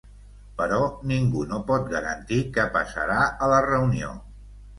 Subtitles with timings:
[0.61, 0.77] Però
[1.11, 4.11] ningú no pot garantir què passarà a la reunió.